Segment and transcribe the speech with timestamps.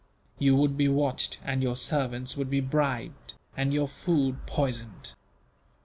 [0.39, 5.11] You would be watched, and your servants would be bribed, and your food poisoned.